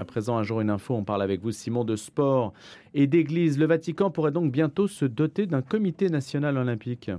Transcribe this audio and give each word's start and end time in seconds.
À 0.00 0.04
présent, 0.04 0.38
un 0.38 0.44
jour 0.44 0.60
une 0.60 0.70
info, 0.70 0.94
on 0.94 1.02
parle 1.02 1.22
avec 1.22 1.42
vous, 1.42 1.50
Simon, 1.50 1.82
de 1.82 1.96
sport 1.96 2.52
et 2.94 3.08
d'église. 3.08 3.58
Le 3.58 3.66
Vatican 3.66 4.12
pourrait 4.12 4.30
donc 4.30 4.52
bientôt 4.52 4.86
se 4.86 5.04
doter 5.04 5.46
d'un 5.46 5.60
comité 5.60 6.08
national 6.08 6.56
olympique. 6.56 7.10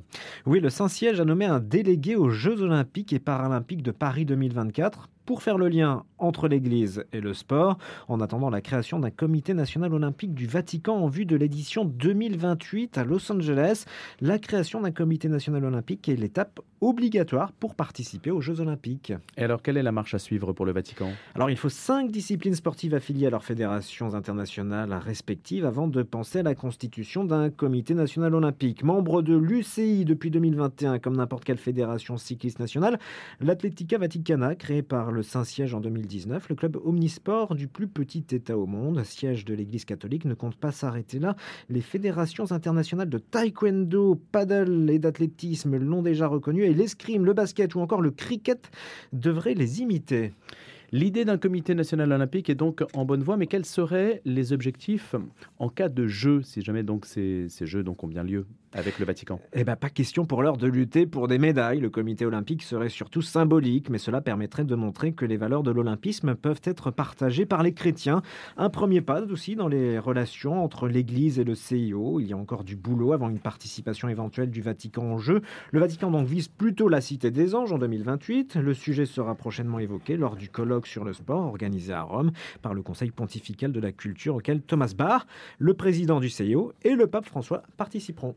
Oui, 0.45 0.61
le 0.61 0.69
Saint-Siège 0.69 1.19
a 1.19 1.25
nommé 1.25 1.43
un 1.43 1.59
délégué 1.59 2.15
aux 2.15 2.29
Jeux 2.29 2.61
olympiques 2.61 3.11
et 3.11 3.19
paralympiques 3.19 3.83
de 3.83 3.91
Paris 3.91 4.23
2024 4.23 5.09
pour 5.25 5.43
faire 5.43 5.57
le 5.57 5.67
lien 5.67 6.05
entre 6.19 6.47
l'Église 6.47 7.05
et 7.13 7.21
le 7.21 7.33
sport, 7.33 7.77
en 8.07 8.21
attendant 8.21 8.49
la 8.49 8.61
création 8.61 8.99
d'un 8.99 9.11
comité 9.11 9.53
national 9.53 9.93
olympique 9.93 10.33
du 10.33 10.47
Vatican 10.47 10.97
en 10.97 11.07
vue 11.07 11.25
de 11.25 11.35
l'édition 11.35 11.85
2028 11.85 12.97
à 12.97 13.03
Los 13.03 13.31
Angeles. 13.31 13.85
La 14.21 14.39
création 14.39 14.81
d'un 14.81 14.91
comité 14.91 15.27
national 15.27 15.65
olympique 15.65 16.09
est 16.09 16.15
l'étape 16.15 16.59
obligatoire 16.81 17.51
pour 17.51 17.75
participer 17.75 18.31
aux 18.31 18.41
Jeux 18.41 18.61
olympiques. 18.61 19.13
Et 19.37 19.43
alors, 19.43 19.61
quelle 19.61 19.77
est 19.77 19.83
la 19.83 19.91
marche 19.91 20.13
à 20.13 20.19
suivre 20.19 20.53
pour 20.53 20.65
le 20.65 20.71
Vatican? 20.71 21.11
Alors, 21.35 21.49
il 21.49 21.57
faut 21.57 21.69
cinq 21.69 22.11
disciplines 22.11 22.55
sportives 22.55 22.93
affiliées 22.93 23.27
à 23.27 23.29
leurs 23.29 23.43
fédérations 23.43 24.15
internationales 24.15 24.93
respectives 24.93 25.65
avant 25.65 25.87
de 25.87 26.03
penser 26.03 26.39
à 26.39 26.43
la 26.43 26.55
constitution 26.55 27.25
d'un 27.25 27.49
comité 27.49 27.93
national 27.93 28.33
olympique. 28.35 28.83
Membre 28.83 29.21
de 29.21 29.35
l'UCI 29.35 30.05
depuis 30.05 30.31
2021, 30.31 30.99
comme 30.99 31.17
n'importe 31.17 31.43
quelle 31.43 31.57
fédération 31.57 32.17
cycliste 32.17 32.59
nationale, 32.59 32.99
l'Atletica 33.41 33.97
Vaticana, 33.97 34.55
créée 34.55 34.81
par 34.81 35.11
le 35.11 35.23
Saint-Siège 35.23 35.73
en 35.73 35.79
2019, 36.09 36.49
le 36.49 36.55
club 36.55 36.77
omnisport 36.83 37.53
du 37.53 37.67
plus 37.67 37.87
petit 37.87 38.25
État 38.31 38.57
au 38.57 38.65
monde, 38.65 39.03
siège 39.03 39.45
de 39.45 39.53
l'Église 39.53 39.85
catholique, 39.85 40.25
ne 40.25 40.33
compte 40.33 40.55
pas 40.55 40.71
s'arrêter 40.71 41.19
là. 41.19 41.35
Les 41.69 41.81
fédérations 41.81 42.51
internationales 42.51 43.09
de 43.09 43.19
taekwondo, 43.19 44.19
paddle 44.31 44.89
et 44.89 44.97
d'athlétisme 44.97 45.77
l'ont 45.77 46.01
déjà 46.01 46.27
reconnu 46.27 46.63
et 46.63 46.73
l'escrime, 46.73 47.25
le 47.25 47.33
basket 47.33 47.75
ou 47.75 47.79
encore 47.79 48.01
le 48.01 48.09
cricket 48.09 48.71
devraient 49.13 49.53
les 49.53 49.81
imiter. 49.81 50.33
L'idée 50.91 51.25
d'un 51.25 51.37
comité 51.37 51.75
national 51.75 52.11
olympique 52.11 52.49
est 52.49 52.55
donc 52.55 52.83
en 52.95 53.05
bonne 53.05 53.21
voie, 53.21 53.37
mais 53.37 53.45
quels 53.45 53.65
seraient 53.65 54.21
les 54.25 54.51
objectifs 54.51 55.13
en 55.59 55.69
cas 55.69 55.89
de 55.89 56.07
jeu, 56.07 56.41
si 56.41 56.61
jamais 56.61 56.83
ces, 57.03 57.47
jeux 57.61 57.85
ont 57.87 58.07
bien 58.07 58.23
lieu? 58.23 58.47
Avec 58.73 58.99
le 58.99 59.05
Vatican 59.05 59.39
Eh 59.53 59.63
bien, 59.63 59.75
pas 59.75 59.89
question 59.89 60.25
pour 60.25 60.43
l'heure 60.43 60.57
de 60.57 60.67
lutter 60.67 61.05
pour 61.05 61.27
des 61.27 61.39
médailles. 61.39 61.79
Le 61.79 61.89
comité 61.89 62.25
olympique 62.25 62.63
serait 62.63 62.89
surtout 62.89 63.21
symbolique, 63.21 63.89
mais 63.89 63.97
cela 63.97 64.21
permettrait 64.21 64.63
de 64.63 64.75
montrer 64.75 65.13
que 65.13 65.25
les 65.25 65.37
valeurs 65.37 65.63
de 65.63 65.71
l'olympisme 65.71 66.35
peuvent 66.35 66.61
être 66.63 66.91
partagées 66.91 67.45
par 67.45 67.63
les 67.63 67.73
chrétiens. 67.73 68.21
Un 68.57 68.69
premier 68.69 69.01
pas 69.01 69.21
aussi 69.23 69.55
dans 69.55 69.67
les 69.67 69.97
relations 69.97 70.63
entre 70.63 70.87
l'Église 70.87 71.39
et 71.39 71.43
le 71.43 71.55
CIO. 71.55 72.19
Il 72.19 72.27
y 72.27 72.33
a 72.33 72.37
encore 72.37 72.63
du 72.63 72.75
boulot 72.75 73.13
avant 73.13 73.29
une 73.29 73.39
participation 73.39 74.07
éventuelle 74.07 74.51
du 74.51 74.61
Vatican 74.61 75.03
en 75.03 75.17
jeu. 75.17 75.41
Le 75.71 75.79
Vatican 75.79 76.11
donc 76.11 76.27
vise 76.27 76.47
plutôt 76.47 76.89
la 76.89 77.01
Cité 77.01 77.31
des 77.31 77.55
Anges 77.55 77.71
en 77.71 77.79
2028. 77.79 78.55
Le 78.55 78.73
sujet 78.73 79.05
sera 79.05 79.35
prochainement 79.35 79.79
évoqué 79.79 80.17
lors 80.17 80.35
du 80.35 80.49
colloque 80.49 80.87
sur 80.87 81.03
le 81.03 81.13
sport 81.13 81.45
organisé 81.45 81.93
à 81.93 82.03
Rome 82.03 82.31
par 82.61 82.73
le 82.73 82.81
Conseil 82.81 83.11
pontifical 83.11 83.71
de 83.71 83.79
la 83.79 83.91
culture 83.91 84.35
auquel 84.35 84.61
Thomas 84.61 84.93
Barr, 84.95 85.25
le 85.57 85.73
président 85.73 86.19
du 86.19 86.29
CIO, 86.29 86.73
et 86.83 86.95
le 86.95 87.07
pape 87.07 87.25
François 87.25 87.63
participeront. 87.77 88.35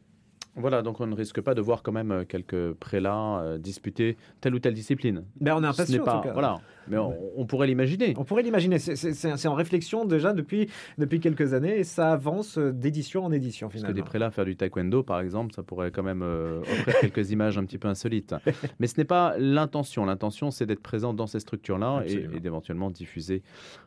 Voilà, 0.55 0.83
donc 0.83 1.01
on 1.01 1.07
ne 1.07 1.15
risque 1.15 1.41
pas 1.41 1.55
de 1.55 1.63
voir 1.63 1.83
quand 1.83 1.93
même 1.93 2.11
euh, 2.11 2.25
quelques 2.25 2.73
prélats 2.75 3.41
euh, 3.41 3.59
disputer 3.59 4.19
telle 4.41 4.55
ou 4.55 4.59
telle 4.59 4.75
discipline. 4.75 5.25
Mais 5.41 5.51
ben, 5.51 5.57
on 5.57 5.65
est 5.65 5.67
impatient. 5.67 6.05
Pas, 6.05 6.23
voilà, 6.33 6.61
mais 6.89 6.99
on, 6.99 7.47
pourrait 7.47 7.67
l'imaginer. 7.67 8.13
On 8.19 8.25
pourrait 8.25 8.43
l'imaginer. 8.43 8.79
C'est 8.79 9.49
en 9.49 9.55
réflexion 9.55 10.05
déjà 10.05 10.35
depuis, 10.35 10.69
depuis 10.99 11.21
quelques 11.21 11.55
années 11.55 11.79
et 11.79 11.85
ça 11.85 12.13
avance 12.13 12.59
euh, 12.59 12.71
d'édition 12.71 13.25
en 13.25 13.33
édition 13.33 13.71
finalement. 13.71 13.89
Parce 13.89 13.95
que 13.95 14.05
des 14.05 14.07
prélats 14.07 14.31
faire 14.31 14.45
du 14.45 14.57
taekwondo, 14.57 15.03
par 15.03 15.21
exemple, 15.21 15.55
ça 15.55 15.63
pourrait 15.63 15.91
quand 15.91 16.03
même 16.03 16.23
offrir 16.23 16.95
quelques 17.01 17.31
images 17.31 17.57
un 17.57 17.65
petit 17.65 17.79
peu 17.79 17.89
insolites. 17.89 18.35
Mais 18.79 18.87
ce 18.87 18.99
n'est 18.99 19.07
pas 19.07 19.35
l'intention. 19.39 20.05
L'intention, 20.05 20.51
c'est 20.51 20.67
d'être 20.67 20.83
présent 20.83 21.15
dans 21.15 21.27
ces 21.27 21.41
structures-là 21.41 22.03
et, 22.07 22.13
et 22.13 22.41
d'éventuellement 22.41 22.91
diffuser 22.91 23.43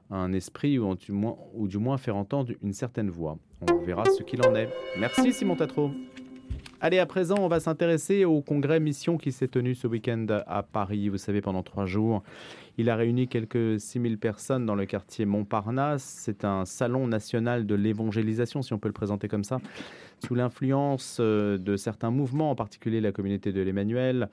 un 0.09 0.33
esprit 0.33 0.79
ou, 0.79 0.95
du 0.95 1.11
moins, 1.11 1.37
ou 1.53 1.67
du 1.67 1.77
moins 1.77 1.97
faire 1.97 2.15
entendre 2.15 2.51
une 2.61 2.73
certaine 2.73 3.09
voix. 3.09 3.37
On 3.61 3.77
verra 3.83 4.05
ce 4.05 4.23
qu'il 4.23 4.41
en 4.45 4.55
est. 4.55 4.69
Merci 4.97 5.33
Simon 5.33 5.55
Tatro. 5.55 5.91
Allez, 6.85 6.99
à 6.99 7.07
présent, 7.07 7.37
on 7.39 7.47
va 7.47 7.59
s'intéresser 7.59 8.25
au 8.25 8.43
congrès 8.43 8.79
Mission 8.79 9.17
qui 9.17 9.31
s'est 9.31 9.47
tenu 9.47 9.73
ce 9.73 9.87
week-end 9.87 10.27
à 10.45 10.61
Paris. 10.61 11.09
Vous 11.09 11.17
savez, 11.17 11.41
pendant 11.41 11.63
trois 11.63 11.87
jours, 11.87 12.21
il 12.77 12.91
a 12.91 12.95
réuni 12.95 13.27
quelques 13.27 13.79
6000 13.79 14.19
personnes 14.19 14.67
dans 14.67 14.75
le 14.75 14.85
quartier 14.85 15.25
Montparnasse. 15.25 16.03
C'est 16.03 16.45
un 16.45 16.63
salon 16.65 17.07
national 17.07 17.65
de 17.65 17.73
l'évangélisation, 17.73 18.61
si 18.61 18.71
on 18.73 18.77
peut 18.77 18.87
le 18.87 18.93
présenter 18.93 19.27
comme 19.27 19.43
ça, 19.43 19.57
sous 20.25 20.35
l'influence 20.35 21.17
euh, 21.19 21.57
de 21.57 21.75
certains 21.75 22.11
mouvements, 22.11 22.51
en 22.51 22.55
particulier 22.55 23.01
la 23.01 23.11
communauté 23.11 23.51
de 23.51 23.61
l'Emmanuel 23.61 24.29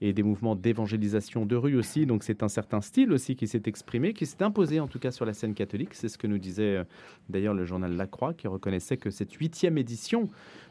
et 0.00 0.12
des 0.12 0.22
mouvements 0.22 0.56
d'évangélisation 0.56 1.46
de 1.46 1.54
rue 1.54 1.76
aussi. 1.76 2.06
Donc 2.06 2.24
c'est 2.24 2.42
un 2.42 2.48
certain 2.48 2.80
style 2.80 3.12
aussi 3.12 3.36
qui 3.36 3.46
s'est 3.46 3.62
exprimé, 3.66 4.12
qui 4.12 4.26
s'est 4.26 4.42
imposé 4.42 4.80
en 4.80 4.88
tout 4.88 4.98
cas 4.98 5.12
sur 5.12 5.24
la 5.24 5.32
scène 5.32 5.54
catholique. 5.54 5.94
C'est 5.94 6.08
ce 6.08 6.18
que 6.18 6.26
nous 6.26 6.38
disait 6.38 6.76
euh, 6.76 6.84
d'ailleurs 7.28 7.54
le 7.54 7.64
journal 7.64 7.96
La 7.96 8.06
Croix, 8.06 8.34
qui 8.34 8.48
reconnaissait 8.48 8.96
que 8.96 9.10
cette 9.10 9.32
huitième 9.34 9.78
édition 9.78 10.28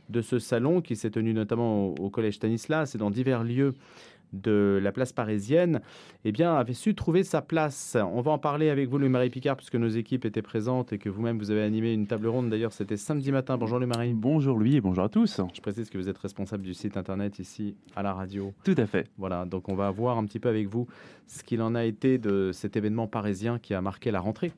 de 0.10 0.22
ce 0.22 0.40
salon 0.40 0.82
qui 0.82 0.96
s'est 0.96 1.12
tenu 1.12 1.34
notamment 1.34 1.88
au, 1.88 2.10
Collège 2.10 2.36
Stanislas 2.36 2.94
et 2.94 2.98
dans 2.98 3.10
divers 3.10 3.44
lieux 3.44 3.74
de 4.34 4.80
la 4.82 4.92
place 4.92 5.14
parisienne, 5.14 5.82
eh 6.26 6.32
bien, 6.32 6.56
avait 6.56 6.74
su 6.74 6.96
trouver 6.96 7.24
sa 7.24 7.42
place. 7.42 7.98
On 8.00 8.22
va 8.22 8.32
en 8.32 8.38
parler 8.38 8.70
avec 8.70 8.90
vous, 8.90 8.98
Louis-Marie 8.98 9.30
Picard, 9.30 9.58
puisque 9.58 9.76
nos 9.76 9.90
équipes 9.90 10.26
étaient 10.26 10.42
présentes 10.42 10.94
et 10.94 10.98
que 10.98 11.10
vous-même, 11.10 11.38
vous 11.38 11.52
avez 11.52 11.62
animé 11.62 11.94
une 11.94 12.08
table 12.08 12.28
ronde. 12.28 12.50
D'ailleurs, 12.50 12.74
c'était 12.74 12.98
samedi 12.98 13.32
matin. 13.32 13.58
Bonjour, 13.58 13.80
Louis-Marie. 13.80 14.14
Bonjour, 14.14 14.58
Louis, 14.58 14.78
et 14.78 14.82
bonjour 14.82 15.04
à 15.04 15.10
tous. 15.10 15.42
Je 15.54 15.62
précise 15.62 15.90
que 15.90 15.98
vous 15.98 16.10
êtes 16.10 16.18
responsable 16.18 16.64
du 16.64 16.74
site 16.74 16.98
internet 16.98 17.40
ici 17.40 17.76
à 17.96 18.04
la 18.04 18.14
radio. 18.14 18.54
Tout 18.64 18.76
à 18.78 18.86
fait. 18.86 19.08
Voilà, 19.18 19.46
donc 19.46 19.70
on 19.70 19.76
va 19.76 19.90
voir 19.92 20.18
un 20.18 20.26
petit 20.26 20.40
peu 20.40 20.50
avec 20.50 20.68
vous 20.68 20.88
ce 21.28 21.44
qu'il 21.44 21.62
en 21.62 21.76
a 21.76 21.86
été 21.86 22.18
de 22.18 22.52
cet 22.52 22.76
événement 22.76 23.08
parisien 23.08 23.58
qui 23.60 23.74
a 23.74 23.82
marqué 23.82 24.12
la 24.12 24.20
rentrée. 24.20 24.52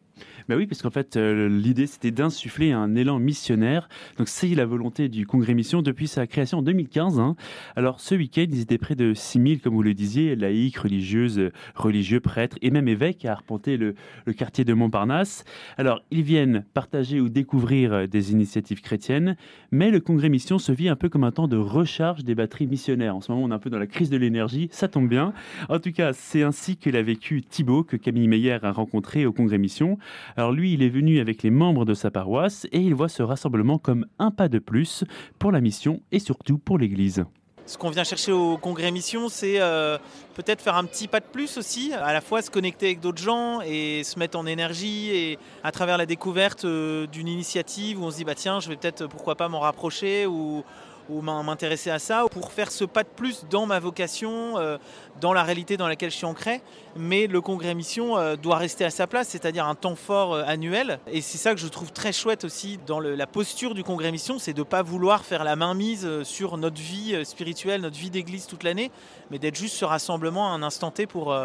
Ben 0.49 0.57
oui, 0.57 0.67
parce 0.67 0.81
qu'en 0.81 0.89
fait, 0.89 1.15
euh, 1.15 1.47
l'idée, 1.47 1.87
c'était 1.87 2.11
d'insuffler 2.11 2.71
un 2.71 2.95
élan 2.95 3.19
missionnaire. 3.19 3.87
Donc, 4.17 4.27
c'est 4.27 4.49
la 4.49 4.65
volonté 4.65 5.07
du 5.07 5.25
Congrès 5.25 5.53
Mission 5.53 5.81
depuis 5.81 6.07
sa 6.07 6.27
création 6.27 6.59
en 6.59 6.61
2015. 6.61 7.19
Hein. 7.19 7.35
Alors, 7.75 7.99
ce 7.99 8.15
week-end, 8.15 8.45
ils 8.49 8.61
étaient 8.61 8.77
près 8.77 8.95
de 8.95 9.13
6000, 9.13 9.61
comme 9.61 9.73
vous 9.73 9.83
le 9.83 9.93
disiez, 9.93 10.35
laïcs, 10.35 10.77
religieuses, 10.77 11.49
religieux, 11.75 12.19
prêtres 12.19 12.57
et 12.61 12.71
même 12.71 12.87
évêques 12.87 13.23
à 13.25 13.31
arpenter 13.31 13.77
le, 13.77 13.95
le, 14.25 14.33
quartier 14.33 14.65
de 14.65 14.73
Montparnasse. 14.73 15.45
Alors, 15.77 16.03
ils 16.11 16.23
viennent 16.23 16.65
partager 16.73 17.21
ou 17.21 17.29
découvrir 17.29 17.93
euh, 17.93 18.07
des 18.07 18.31
initiatives 18.31 18.81
chrétiennes, 18.81 19.37
mais 19.71 19.91
le 19.91 20.01
Congrès 20.01 20.29
Mission 20.29 20.59
se 20.59 20.71
vit 20.71 20.89
un 20.89 20.95
peu 20.95 21.07
comme 21.07 21.23
un 21.23 21.31
temps 21.31 21.47
de 21.47 21.57
recharge 21.57 22.23
des 22.23 22.35
batteries 22.35 22.67
missionnaires. 22.67 23.15
En 23.15 23.21
ce 23.21 23.31
moment, 23.31 23.45
on 23.45 23.51
est 23.51 23.55
un 23.55 23.59
peu 23.59 23.69
dans 23.69 23.79
la 23.79 23.87
crise 23.87 24.09
de 24.09 24.17
l'énergie, 24.17 24.67
ça 24.71 24.87
tombe 24.89 25.07
bien. 25.07 25.33
En 25.69 25.79
tout 25.79 25.91
cas, 25.91 26.11
c'est 26.11 26.43
ainsi 26.43 26.75
que 26.75 26.89
l'a 26.89 27.01
vécu 27.01 27.41
Thibault, 27.41 27.83
que 27.83 27.95
Camille 27.95 28.27
Meyer 28.27 28.59
a 28.61 28.71
rencontré 28.71 29.25
au 29.25 29.31
Congrès 29.31 29.57
Mission. 29.57 29.97
Alors 30.35 30.51
lui, 30.51 30.73
il 30.73 30.83
est 30.83 30.89
venu 30.89 31.19
avec 31.19 31.43
les 31.43 31.51
membres 31.51 31.85
de 31.85 31.93
sa 31.93 32.11
paroisse 32.11 32.65
et 32.71 32.79
il 32.79 32.95
voit 32.95 33.09
ce 33.09 33.23
rassemblement 33.23 33.77
comme 33.77 34.05
un 34.19 34.31
pas 34.31 34.49
de 34.49 34.59
plus 34.59 35.03
pour 35.39 35.51
la 35.51 35.61
mission 35.61 36.01
et 36.11 36.19
surtout 36.19 36.57
pour 36.57 36.77
l'Église. 36.77 37.25
Ce 37.65 37.77
qu'on 37.77 37.89
vient 37.89 38.03
chercher 38.03 38.33
au 38.33 38.57
congrès 38.57 38.91
mission, 38.91 39.29
c'est 39.29 39.61
euh, 39.61 39.97
peut-être 40.35 40.61
faire 40.61 40.75
un 40.75 40.83
petit 40.83 41.07
pas 41.07 41.21
de 41.21 41.25
plus 41.25 41.57
aussi, 41.57 41.93
à 41.93 42.11
la 42.11 42.19
fois 42.19 42.41
se 42.41 42.51
connecter 42.51 42.87
avec 42.87 42.99
d'autres 42.99 43.21
gens 43.21 43.61
et 43.61 44.03
se 44.03 44.19
mettre 44.19 44.37
en 44.37 44.45
énergie 44.45 45.11
et 45.11 45.39
à 45.63 45.71
travers 45.71 45.97
la 45.97 46.05
découverte 46.05 46.65
euh, 46.65 47.07
d'une 47.07 47.29
initiative 47.29 48.01
où 48.01 48.05
on 48.05 48.11
se 48.11 48.17
dit 48.17 48.25
bah 48.25 48.35
tiens, 48.35 48.59
je 48.59 48.67
vais 48.67 48.75
peut-être 48.75 49.07
pourquoi 49.07 49.35
pas 49.35 49.47
m'en 49.47 49.61
rapprocher 49.61 50.25
ou 50.25 50.65
ou 51.09 51.21
m'intéresser 51.21 51.89
à 51.89 51.99
ça 51.99 52.25
pour 52.31 52.51
faire 52.51 52.71
ce 52.71 52.85
pas 52.85 53.03
de 53.03 53.09
plus 53.09 53.45
dans 53.49 53.65
ma 53.65 53.79
vocation, 53.79 54.57
euh, 54.57 54.77
dans 55.19 55.33
la 55.33 55.43
réalité 55.43 55.77
dans 55.77 55.87
laquelle 55.87 56.11
je 56.11 56.17
suis 56.17 56.25
ancré. 56.25 56.61
Mais 56.95 57.27
le 57.27 57.41
congrès 57.41 57.73
mission 57.73 58.17
euh, 58.17 58.35
doit 58.35 58.57
rester 58.57 58.85
à 58.85 58.89
sa 58.89 59.07
place, 59.07 59.29
c'est-à-dire 59.29 59.67
un 59.67 59.75
temps 59.75 59.95
fort 59.95 60.33
euh, 60.33 60.43
annuel. 60.45 60.99
Et 61.07 61.21
c'est 61.21 61.37
ça 61.37 61.53
que 61.53 61.59
je 61.59 61.67
trouve 61.67 61.91
très 61.91 62.13
chouette 62.13 62.43
aussi 62.43 62.79
dans 62.85 62.99
la 62.99 63.27
posture 63.27 63.73
du 63.73 63.83
congrès 63.83 64.11
mission, 64.11 64.39
c'est 64.39 64.53
de 64.53 64.59
ne 64.59 64.63
pas 64.63 64.81
vouloir 64.81 65.25
faire 65.25 65.43
la 65.43 65.55
mainmise 65.55 66.23
sur 66.23 66.57
notre 66.57 66.79
vie 66.79 67.25
spirituelle, 67.25 67.81
notre 67.81 67.97
vie 67.97 68.09
d'église 68.09 68.47
toute 68.47 68.63
l'année, 68.63 68.91
mais 69.31 69.39
d'être 69.39 69.55
juste 69.55 69.75
ce 69.75 69.85
rassemblement 69.85 70.51
à 70.51 70.55
un 70.55 70.63
instant 70.63 70.91
T 70.91 71.05
pour, 71.05 71.35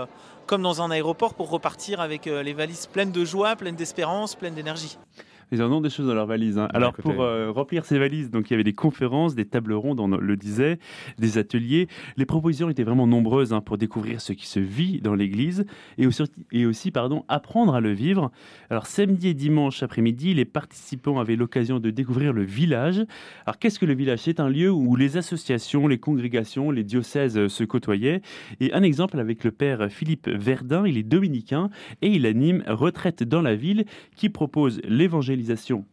comme 0.46 0.62
dans 0.62 0.82
un 0.82 0.90
aéroport, 0.90 1.34
pour 1.34 1.50
repartir 1.50 2.00
avec 2.00 2.26
les 2.26 2.52
valises 2.52 2.86
pleines 2.86 3.12
de 3.12 3.24
joie, 3.24 3.56
pleines 3.56 3.76
d'espérance, 3.76 4.34
pleines 4.34 4.54
d'énergie. 4.54 4.98
Ils 5.50 5.62
en 5.62 5.72
ont 5.72 5.80
des 5.80 5.90
choses 5.90 6.06
dans 6.06 6.14
leurs 6.14 6.26
valises. 6.26 6.58
Hein. 6.58 6.68
Alors, 6.74 6.92
pour 6.92 7.22
euh, 7.22 7.50
remplir 7.50 7.84
ces 7.84 7.98
valises, 7.98 8.30
donc 8.30 8.50
il 8.50 8.52
y 8.52 8.54
avait 8.54 8.64
des 8.64 8.74
conférences, 8.74 9.34
des 9.34 9.46
tables 9.46 9.72
rondes, 9.72 10.00
on 10.00 10.08
le 10.08 10.36
disait, 10.36 10.78
des 11.18 11.38
ateliers. 11.38 11.88
Les 12.16 12.26
propositions 12.26 12.68
étaient 12.68 12.84
vraiment 12.84 13.06
nombreuses 13.06 13.52
hein, 13.52 13.60
pour 13.60 13.78
découvrir 13.78 14.20
ce 14.20 14.32
qui 14.32 14.46
se 14.46 14.60
vit 14.60 15.00
dans 15.00 15.14
l'Église 15.14 15.64
et 15.96 16.06
aussi, 16.06 16.24
et 16.52 16.66
aussi 16.66 16.90
pardon, 16.90 17.24
apprendre 17.28 17.74
à 17.74 17.80
le 17.80 17.92
vivre. 17.92 18.30
Alors, 18.70 18.86
samedi 18.86 19.28
et 19.28 19.34
dimanche 19.34 19.82
après-midi, 19.82 20.34
les 20.34 20.44
participants 20.44 21.18
avaient 21.18 21.36
l'occasion 21.36 21.80
de 21.80 21.90
découvrir 21.90 22.32
le 22.32 22.42
village. 22.42 23.04
Alors, 23.46 23.58
qu'est-ce 23.58 23.78
que 23.78 23.86
le 23.86 23.94
village? 23.94 24.20
C'est 24.20 24.40
un 24.40 24.48
lieu 24.48 24.70
où 24.70 24.96
les 24.96 25.16
associations, 25.16 25.86
les 25.86 25.98
congrégations, 25.98 26.70
les 26.70 26.84
diocèses 26.84 27.48
se 27.48 27.64
côtoyaient. 27.64 28.20
Et 28.60 28.72
un 28.72 28.82
exemple 28.82 29.18
avec 29.18 29.44
le 29.44 29.50
père 29.50 29.88
Philippe 29.90 30.28
Verdun, 30.28 30.86
il 30.86 30.98
est 30.98 31.02
dominicain 31.02 31.70
et 32.02 32.08
il 32.08 32.26
anime 32.26 32.62
Retraite 32.66 33.22
dans 33.22 33.42
la 33.42 33.54
ville 33.54 33.84
qui 34.16 34.28
propose 34.28 34.80
l'évangile 34.84 35.37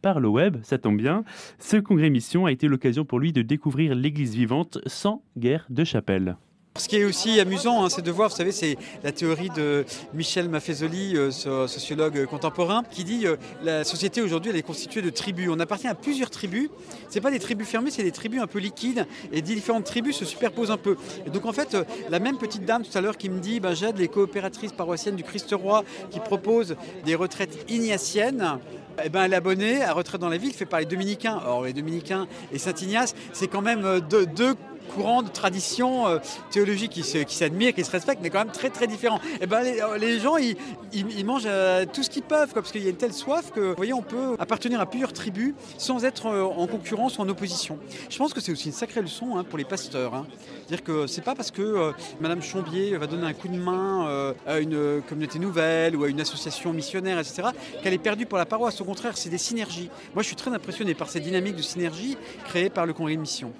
par 0.01 0.19
le 0.19 0.27
web, 0.27 0.57
ça 0.63 0.77
tombe 0.77 0.97
bien. 0.97 1.23
Ce 1.59 1.77
congrès 1.77 2.09
mission 2.09 2.45
a 2.45 2.51
été 2.51 2.67
l'occasion 2.67 3.05
pour 3.05 3.19
lui 3.19 3.33
de 3.33 3.41
découvrir 3.41 3.95
l'Église 3.95 4.35
vivante 4.35 4.79
sans 4.85 5.23
guerre 5.37 5.65
de 5.69 5.83
chapelle. 5.83 6.37
Ce 6.77 6.89
qui 6.89 6.97
est 6.97 7.05
aussi 7.05 7.39
amusant, 7.39 7.85
hein, 7.85 7.89
c'est 7.89 8.01
de 8.01 8.11
voir, 8.11 8.27
vous 8.27 8.35
savez, 8.35 8.51
c'est 8.51 8.77
la 9.01 9.13
théorie 9.13 9.49
de 9.55 9.85
Michel 10.13 10.49
Maffezoli, 10.49 11.15
euh, 11.15 11.31
sociologue 11.31 12.25
contemporain, 12.25 12.83
qui 12.91 13.05
dit 13.05 13.25
euh, 13.25 13.37
la 13.63 13.85
société 13.85 14.21
aujourd'hui, 14.21 14.51
elle 14.51 14.57
est 14.57 14.61
constituée 14.61 15.01
de 15.01 15.09
tribus. 15.09 15.47
On 15.49 15.61
appartient 15.61 15.87
à 15.87 15.95
plusieurs 15.95 16.29
tribus. 16.29 16.69
Ce 17.09 17.19
pas 17.19 17.31
des 17.31 17.39
tribus 17.39 17.65
fermées, 17.65 17.91
c'est 17.91 18.03
des 18.03 18.11
tribus 18.11 18.41
un 18.41 18.47
peu 18.47 18.59
liquides, 18.59 19.07
et 19.31 19.41
différentes 19.41 19.85
tribus 19.85 20.17
se 20.17 20.25
superposent 20.25 20.69
un 20.69 20.77
peu. 20.77 20.97
Donc 21.31 21.45
en 21.45 21.53
fait, 21.53 21.75
euh, 21.75 21.85
la 22.09 22.19
même 22.19 22.37
petite 22.37 22.65
dame 22.65 22.83
tout 22.83 22.97
à 22.97 22.99
l'heure 22.99 23.17
qui 23.17 23.29
me 23.29 23.39
dit, 23.39 23.61
ben, 23.61 23.73
j'aide 23.73 23.97
les 23.97 24.09
coopératrices 24.09 24.73
paroissiennes 24.73 25.15
du 25.15 25.23
Christ-Roi 25.23 25.85
qui 26.11 26.19
proposent 26.19 26.75
des 27.05 27.15
retraites 27.15 27.71
ignatiennes. 27.71 28.59
Eh 29.03 29.09
ben, 29.09 29.31
abonnée 29.33 29.83
à 29.83 29.93
Retraite 29.93 30.21
dans 30.21 30.29
la 30.29 30.37
ville, 30.37 30.53
fait 30.53 30.65
par 30.65 30.79
les 30.79 30.85
dominicains. 30.85 31.41
Or, 31.45 31.65
les 31.65 31.73
dominicains 31.73 32.27
et 32.51 32.57
Saint-Ignace, 32.57 33.13
c'est 33.33 33.47
quand 33.47 33.61
même 33.61 33.99
deux, 34.09 34.25
deux 34.25 34.55
courant 34.85 35.21
de 35.21 35.29
tradition 35.29 36.07
euh, 36.07 36.19
théologique 36.51 36.91
qui, 36.91 37.03
s'admire, 37.03 37.73
qui 37.73 37.83
se 37.83 37.91
respecte, 37.91 38.21
mais 38.21 38.29
quand 38.29 38.39
même 38.39 38.53
très 38.53 38.69
très 38.69 38.87
différent. 38.87 39.19
Et 39.35 39.39
eh 39.41 39.47
ben 39.47 39.61
les, 39.61 39.79
euh, 39.81 40.19
gens, 40.19 40.37
ils, 40.37 40.55
mangent 41.03 41.43
euh, 41.45 41.85
tout 41.91 42.03
ce 42.03 42.09
qu'ils 42.09 42.23
peuvent, 42.23 42.53
parce 42.53 42.71
qu'il 42.71 42.83
y 42.83 42.87
a 42.87 42.89
une 42.89 42.95
telle 42.95 43.13
soif 43.13 43.51
que, 43.51 43.75
voyez, 43.75 43.93
on 43.93 44.01
peut 44.01 44.35
appartenir 44.39 44.79
à 44.79 44.85
plusieurs 44.85 45.13
tribus 45.13 45.53
sans 45.77 46.05
être 46.05 46.27
en 46.27 46.67
concurrence 46.67 47.17
ou 47.17 47.21
en 47.21 47.29
opposition. 47.29 47.79
Je 48.09 48.17
pense 48.17 48.33
que 48.33 48.39
c'est 48.39 48.51
aussi 48.51 48.67
une 48.67 48.73
sacrée 48.73 49.01
leçon 49.01 49.37
hein, 49.37 49.43
pour 49.43 49.57
les 49.57 49.65
pasteurs. 49.65 50.13
Hein. 50.13 50.27
Dire 50.69 50.83
que 50.83 51.07
c'est 51.07 51.23
pas 51.23 51.35
parce 51.35 51.51
que 51.51 51.91
Madame 52.19 52.41
Chambier 52.41 52.97
va 52.97 53.07
donner 53.07 53.27
un 53.27 53.33
coup 53.33 53.47
de 53.47 53.57
main 53.57 54.33
à 54.47 54.59
une 54.59 55.01
communauté 55.07 55.39
nouvelle 55.39 55.95
ou 55.95 56.03
à 56.03 56.09
une 56.09 56.21
association 56.21 56.73
missionnaire, 56.73 57.19
etc., 57.19 57.49
qu'elle 57.83 57.93
est 57.93 57.97
perdue 57.97 58.25
pour 58.25 58.37
la 58.37 58.45
paroisse. 58.45 58.79
Au 58.81 58.85
contraire, 58.85 59.17
c'est 59.17 59.29
des 59.29 59.37
synergies. 59.37 59.89
Moi, 60.13 60.23
je 60.23 60.27
suis 60.27 60.35
très 60.35 60.51
impressionné 60.51 60.95
par 60.95 61.09
cette 61.09 61.23
dynamique 61.23 61.55
de 61.55 61.61
synergie 61.61 62.17
créée 62.45 62.69
par 62.69 62.85
le 62.85 62.93
congrès 62.93 63.15
de 63.15 63.21
mission. 63.21 63.51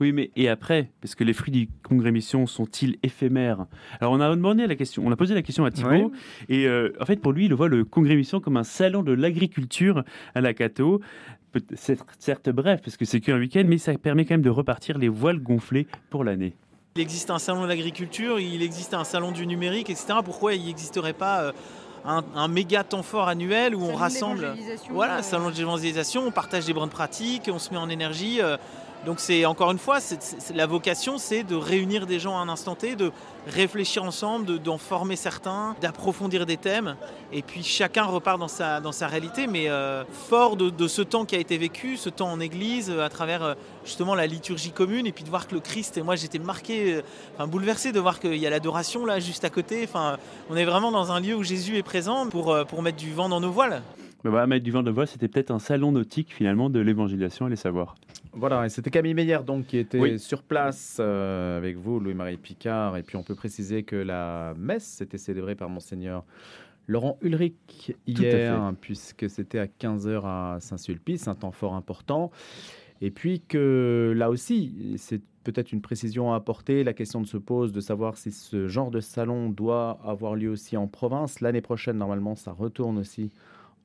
Oui, 0.00 0.12
mais 0.12 0.30
et 0.36 0.48
après 0.48 0.90
Parce 1.00 1.14
que 1.14 1.24
les 1.24 1.32
fruits 1.32 1.52
du 1.52 1.68
congrès 1.82 2.12
mission 2.12 2.46
sont-ils 2.46 2.98
éphémères? 3.02 3.66
Alors, 4.00 4.12
on 4.12 4.20
a 4.20 4.28
demandé 4.30 4.66
la 4.66 4.76
question, 4.76 5.02
on 5.06 5.12
a 5.12 5.16
posé 5.16 5.34
la 5.34 5.42
question 5.42 5.64
à 5.64 5.70
Thibault, 5.70 6.12
et 6.48 6.66
euh, 6.66 6.92
en 7.00 7.04
fait, 7.04 7.16
pour 7.16 7.32
lui, 7.32 7.46
il 7.46 7.54
voit 7.54 7.68
le 7.68 7.84
congrès 7.84 8.16
mission 8.16 8.40
comme 8.40 8.56
un 8.56 8.64
salon 8.64 9.02
de 9.02 9.12
l'agriculture 9.12 10.04
à 10.34 10.40
la 10.40 10.54
Cato. 10.54 11.00
C'est 11.74 11.98
certes 12.18 12.50
bref, 12.50 12.80
parce 12.82 12.96
que 12.96 13.04
c'est 13.04 13.20
qu'un 13.20 13.38
week-end, 13.38 13.64
mais 13.66 13.78
ça 13.78 13.96
permet 13.96 14.24
quand 14.24 14.34
même 14.34 14.42
de 14.42 14.50
repartir 14.50 14.98
les 14.98 15.08
voiles 15.08 15.40
gonflées 15.40 15.86
pour 16.10 16.24
l'année. 16.24 16.54
Il 16.96 17.02
existe 17.02 17.30
un 17.30 17.38
salon 17.38 17.62
de 17.62 17.68
l'agriculture, 17.68 18.40
il 18.40 18.62
existe 18.62 18.94
un 18.94 19.04
salon 19.04 19.30
du 19.30 19.46
numérique, 19.46 19.90
etc. 19.90 20.20
Pourquoi 20.24 20.54
il 20.54 20.64
n'existerait 20.64 21.12
pas 21.12 21.42
euh, 21.42 21.52
un, 22.06 22.48
méga 22.48 22.84
temps 22.84 23.02
fort 23.02 23.28
annuel 23.28 23.74
où 23.74 23.82
on 23.82 23.94
rassemble 23.94 24.54
Voilà, 24.90 25.18
euh, 25.18 25.22
salon 25.22 25.50
de 25.50 25.56
l'évangélisation, 25.56 26.22
on 26.26 26.30
partage 26.30 26.64
des 26.66 26.72
bonnes 26.72 26.90
pratiques, 26.90 27.50
on 27.52 27.58
se 27.58 27.70
met 27.70 27.76
en 27.76 27.88
énergie. 27.88 28.40
Donc 29.04 29.20
c'est 29.20 29.44
encore 29.44 29.70
une 29.70 29.78
fois, 29.78 29.98
la 30.54 30.66
vocation, 30.66 31.18
c'est 31.18 31.44
de 31.44 31.54
réunir 31.54 32.06
des 32.06 32.18
gens 32.18 32.36
à 32.36 32.40
un 32.40 32.48
instant 32.48 32.74
T, 32.74 32.96
de 32.96 33.12
réfléchir 33.46 34.02
ensemble, 34.02 34.58
d'en 34.58 34.78
former 34.78 35.14
certains, 35.14 35.76
d'approfondir 35.80 36.46
des 36.46 36.56
thèmes, 36.56 36.96
et 37.32 37.42
puis 37.42 37.62
chacun 37.62 38.04
repart 38.04 38.38
dans 38.38 38.48
sa, 38.48 38.80
dans 38.80 38.92
sa 38.92 39.06
réalité, 39.06 39.46
mais 39.46 39.68
euh, 39.68 40.04
fort 40.28 40.56
de, 40.56 40.88
ce 40.88 41.02
temps 41.02 41.24
qui 41.24 41.36
a 41.36 41.38
été 41.38 41.56
vécu, 41.56 41.96
ce 41.96 42.08
temps 42.08 42.30
en 42.30 42.40
Église, 42.40 42.90
à 42.90 43.08
travers 43.08 43.42
euh, 43.42 43.54
justement 43.84 44.14
la 44.16 44.26
liturgie 44.26 44.72
commune, 44.72 45.06
et 45.06 45.12
puis 45.12 45.22
de 45.22 45.30
voir 45.30 45.46
que 45.46 45.54
le 45.54 45.60
Christ, 45.60 45.96
et 45.98 46.02
moi 46.02 46.16
j'étais 46.16 46.40
marqué, 46.40 47.02
euh, 47.40 47.46
bouleversé 47.46 47.92
de 47.92 48.00
voir 48.00 48.18
qu'il 48.18 48.36
y 48.36 48.46
a 48.46 48.50
l'adoration 48.50 49.06
là 49.06 49.20
juste 49.20 49.44
à 49.44 49.50
côté. 49.50 49.84
Enfin, 49.84 50.16
on 50.50 50.56
est 50.56 50.64
vraiment 50.64 50.90
dans 50.90 51.12
un 51.12 51.20
lieu 51.20 51.36
où 51.36 51.44
Jésus 51.44 51.76
est 51.76 51.84
présent 51.84 52.28
pour, 52.28 52.56
pour 52.66 52.82
mettre 52.82 52.98
du 52.98 53.12
vent 53.12 53.28
dans 53.28 53.40
nos 53.40 53.52
voiles. 53.52 53.82
Mais 54.26 54.30
voilà, 54.30 54.48
mettre 54.48 54.64
du 54.64 54.72
vent 54.72 54.82
nos 54.82 54.92
voiles, 54.92 55.06
c'était 55.06 55.28
peut-être 55.28 55.52
un 55.52 55.60
salon 55.60 55.92
nautique 55.92 56.34
finalement 56.34 56.68
de 56.68 56.80
l'évangélisation, 56.80 57.46
allez 57.46 57.54
savoir. 57.54 57.94
Voilà, 58.32 58.66
et 58.66 58.68
c'était 58.70 58.90
Camille 58.90 59.14
Meyer 59.14 59.38
donc 59.46 59.66
qui 59.66 59.78
était 59.78 60.18
sur 60.18 60.42
place 60.42 60.96
euh, 60.98 61.56
avec 61.56 61.76
vous, 61.76 62.00
Louis-Marie 62.00 62.36
Picard. 62.36 62.96
Et 62.96 63.04
puis 63.04 63.16
on 63.16 63.22
peut 63.22 63.36
préciser 63.36 63.84
que 63.84 63.94
la 63.94 64.54
messe 64.58 64.82
s'était 64.82 65.16
célébrée 65.16 65.54
par 65.54 65.68
Monseigneur 65.68 66.24
Laurent 66.88 67.18
Ulrich 67.22 67.94
hier, 68.08 68.72
puisque 68.80 69.30
c'était 69.30 69.60
à 69.60 69.66
15h 69.66 70.22
à 70.24 70.56
Saint-Sulpice, 70.58 71.28
un 71.28 71.36
temps 71.36 71.52
fort 71.52 71.76
important. 71.76 72.32
Et 73.00 73.12
puis 73.12 73.42
que 73.46 74.12
là 74.16 74.28
aussi, 74.28 74.96
c'est 74.96 75.20
peut-être 75.44 75.70
une 75.70 75.82
précision 75.82 76.32
à 76.32 76.36
apporter. 76.36 76.82
La 76.82 76.94
question 76.94 77.24
se 77.24 77.36
pose 77.36 77.70
de 77.70 77.80
savoir 77.80 78.16
si 78.16 78.32
ce 78.32 78.66
genre 78.66 78.90
de 78.90 78.98
salon 78.98 79.50
doit 79.50 80.00
avoir 80.04 80.34
lieu 80.34 80.50
aussi 80.50 80.76
en 80.76 80.88
province. 80.88 81.40
L'année 81.40 81.60
prochaine, 81.60 81.96
normalement, 81.96 82.34
ça 82.34 82.50
retourne 82.50 82.98
aussi 82.98 83.30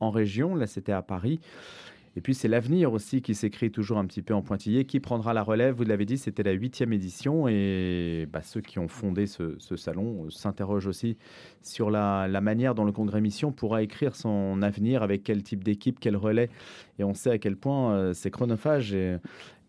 en 0.02 0.12
région. 0.12 0.56
Là, 0.56 0.68
c'était 0.68 0.92
à 0.92 1.02
Paris. 1.02 1.40
Et 2.18 2.22
puis 2.22 2.34
c'est 2.34 2.50
l'avenir 2.50 2.92
aussi 2.92 3.22
qui 3.22 3.34
s'écrit 3.34 3.72
toujours 3.72 3.98
un 3.98 4.06
petit 4.06 4.22
peu 4.22 4.34
en 4.34 4.42
pointillé. 4.42 4.84
Qui 4.84 5.00
prendra 5.00 5.34
la 5.34 5.44
relève? 5.44 5.76
Vous 5.76 5.86
l'avez 5.86 6.06
dit, 6.06 6.18
c'était 6.18 6.44
la 6.44 6.52
huitième 6.52 6.92
édition 6.92 7.48
et 7.48 8.28
bah, 8.32 8.42
ceux 8.42 8.60
qui 8.60 8.80
ont 8.80 8.90
fondé 8.90 9.28
ce, 9.28 9.56
salon 9.78 10.26
euh, 10.26 10.30
s'interrogent 10.30 10.88
aussi 10.88 11.18
sur 11.62 11.90
la, 11.90 12.28
manière 12.42 12.76
dont 12.76 12.84
le 12.84 12.92
congrès 12.92 13.22
Mission 13.22 13.54
pourra 13.54 13.82
écrire 13.82 14.16
son 14.16 14.62
avenir, 14.62 15.04
avec 15.04 15.24
quel 15.24 15.42
type 15.42 15.64
d'équipe, 15.64 16.00
quel 16.02 16.18
relais. 16.18 16.50
Et 17.00 17.06
on 17.06 17.14
sait 17.14 17.32
à 17.32 17.38
quel 17.38 17.56
point 17.56 17.94
euh, 17.94 18.14
c'est 18.14 18.30
chronophage 18.30 18.94
et, 18.94 19.18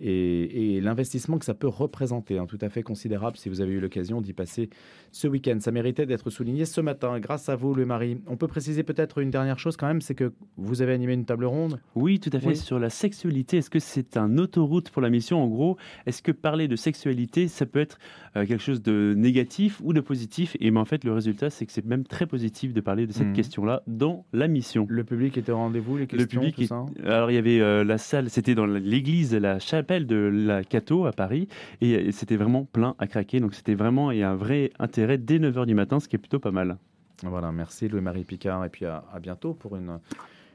et, 0.03 0.81
l'investissement 0.81 1.39
que 1.39 1.45
ça 1.45 1.55
peut 1.55 1.69
représenter, 1.69 2.39
hein, 2.39 2.47
tout 2.47 2.59
à 2.61 2.69
fait 2.69 2.83
considérable 2.83 3.37
si 3.37 3.49
vous 3.49 3.61
avez 3.61 3.73
eu 3.73 3.81
l'occasion 3.81 4.21
d'y 4.21 4.33
passer 4.33 4.69
ce 5.13 5.29
week-end. 5.29 5.59
Ça 5.61 5.71
méritait 5.71 6.07
d'être 6.07 6.29
souligné 6.31 6.65
ce 6.65 6.81
matin, 6.81 7.21
grâce 7.21 7.49
à 7.49 7.57
vous, 7.57 7.75
le 7.75 7.87
mari. 7.87 8.21
On 8.27 8.37
peut 8.37 8.49
préciser 8.49 8.83
peut-être 8.83 9.19
une 9.19 9.31
dernière 9.31 9.59
chose 9.59 9.77
quand 9.77 9.87
même, 9.87 10.01
c'est 10.01 10.15
que 10.15 10.33
vous 10.57 10.83
avez 10.83 10.93
animé 10.93 11.13
une 11.15 11.25
table 11.25 11.45
ronde. 11.45 11.81
Oui, 11.95 12.19
tout 12.19 12.31
à 12.33 12.41
fait, 12.41 12.55
sur 12.55 12.79
la 12.79 12.91
sexualité. 12.91 13.59
Est-ce 13.59 13.71
que 13.71 13.79
c'est 13.79 14.17
un 14.17 14.39
autoroute 14.39 14.91
pour 14.91 15.03
la 15.03 15.11
mission? 15.11 15.43
En 15.43 15.47
gros, 15.47 15.77
est-ce 16.07 16.23
que 16.23 16.33
parler 16.33 16.67
de 16.67 16.77
sexualité, 16.77 17.47
ça 17.47 17.67
peut 17.67 17.81
être 17.81 17.99
euh, 18.37 18.45
quelque 18.45 18.63
chose 18.63 18.83
de 18.83 19.15
négatif 19.17 19.81
ou 19.85 19.93
de 19.93 20.01
positif? 20.01 20.57
Et 20.61 20.71
mais 20.71 20.81
en 20.81 20.85
fait, 20.85 21.05
le 21.05 21.13
résultat, 21.13 21.51
c'est 21.51 21.67
que 21.67 21.73
c'est 21.73 21.85
même 21.85 22.05
très 22.05 22.27
positif 22.27 22.73
de 22.73 22.81
parler 22.81 23.07
de 23.07 23.13
cette 23.13 23.29
mmh. 23.29 23.35
question-là 23.35 23.83
dans 23.87 24.25
la 24.33 24.49
mission. 24.49 24.87
Le 24.89 25.05
public 25.05 25.39
était 25.39 25.53
au 25.53 25.57
rendez-vous, 25.57 25.97
les 25.97 26.07
questions, 26.07 26.41
le 26.41 26.51
public 26.51 26.69
tout 26.69 26.91
Alors, 27.05 27.31
il 27.31 27.35
y 27.35 27.39
avait 27.39 27.61
euh, 27.61 27.85
la 27.85 27.99
salle, 27.99 28.31
c'était 28.31 28.55
dans 28.55 28.67
l'église, 28.67 29.35
la 29.35 29.59
chapelle 29.59 29.92
de 30.01 30.17
la 30.17 30.65
Cato 30.65 31.07
à 31.07 31.13
Paris 31.13 31.49
et 31.81 32.13
c'était 32.13 32.37
vraiment 32.37 32.65
plein 32.65 32.95
à 32.99 33.07
craquer. 33.07 33.41
Donc 33.41 33.55
c'était 33.55 33.75
vraiment 33.75 34.11
et 34.11 34.23
un 34.23 34.35
vrai 34.35 34.71
intérêt 34.79 35.19
dès 35.19 35.39
9h 35.39 35.67
du 35.67 35.75
matin, 35.75 36.01
ce 36.01 36.09
qui 36.09 36.17
est 36.17 36.19
plutôt 36.19 36.41
pas 36.41 36.51
mal. 36.51 36.79
Voilà, 37.23 37.53
merci 37.53 37.89
Louis-Marie 37.89 38.25
Picard 38.25 38.65
et 38.65 38.69
puis 38.69 38.85
à, 38.85 39.05
bientôt 39.21 39.55
pour 39.55 39.77
une, 39.77 40.01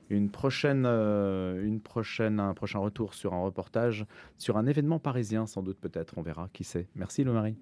une 0.09 0.29
prochaine, 0.29 0.83
euh, 0.85 1.65
une 1.65 1.79
prochaine, 1.79 2.39
un 2.39 2.53
prochain 2.53 2.79
retour 2.79 3.13
sur 3.13 3.33
un 3.33 3.41
reportage 3.41 4.05
sur 4.37 4.57
un 4.57 4.65
événement 4.65 4.99
parisien 4.99 5.45
sans 5.45 5.61
doute 5.61 5.79
peut-être, 5.79 6.13
on 6.17 6.21
verra 6.21 6.49
qui 6.53 6.63
sait. 6.63 6.87
Merci 6.95 7.23
Louis-Marie. 7.23 7.57